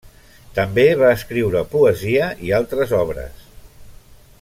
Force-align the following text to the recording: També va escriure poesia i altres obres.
També 0.59 0.85
va 1.01 1.11
escriure 1.17 1.63
poesia 1.75 2.33
i 2.49 2.57
altres 2.63 2.99
obres. 3.05 3.49